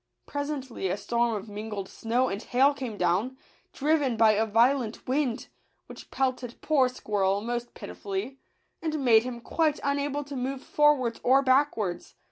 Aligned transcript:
Presently 0.25 0.87
a 0.87 0.97
storm 0.97 1.35
of 1.35 1.47
mingled 1.47 1.87
snow 1.87 2.27
and 2.27 2.41
hail 2.41 2.73
came 2.73 2.97
down, 2.97 3.37
driven 3.71 4.17
by 4.17 4.31
a 4.31 4.47
violent 4.47 5.05
wind, 5.07 5.45
which 5.85 6.09
pelted 6.09 6.59
poor 6.59 6.89
Squirrel 6.89 7.39
most 7.41 7.75
piti 7.75 7.93
fully, 7.93 8.39
and 8.81 9.05
made 9.05 9.21
him 9.21 9.39
quite 9.39 9.79
unable 9.83 10.23
to 10.23 10.35
move 10.35 10.63
forwards 10.63 11.19
or 11.23 11.43
backwards. 11.43 12.15